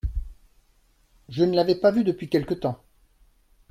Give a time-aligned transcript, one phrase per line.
[1.29, 2.83] Je ne l'avais pas vu depuis quelque temps.